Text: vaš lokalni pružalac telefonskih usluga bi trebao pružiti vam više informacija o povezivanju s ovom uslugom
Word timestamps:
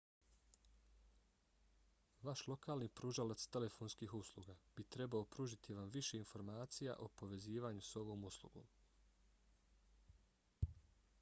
vaš 2.29 2.39
lokalni 2.51 2.87
pružalac 3.01 3.43
telefonskih 3.57 4.15
usluga 4.19 4.55
bi 4.79 4.85
trebao 4.95 5.27
pružiti 5.35 5.77
vam 5.81 5.91
više 5.97 6.17
informacija 6.21 6.95
o 7.07 7.09
povezivanju 7.21 7.81
s 7.91 7.95
ovom 8.05 8.23
uslugom 8.31 8.73